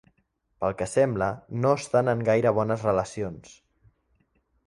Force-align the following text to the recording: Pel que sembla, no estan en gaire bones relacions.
Pel 0.63 0.71
que 0.79 0.87
sembla, 0.93 1.27
no 1.65 1.73
estan 1.81 2.09
en 2.15 2.25
gaire 2.31 2.55
bones 2.61 2.87
relacions. 2.91 3.53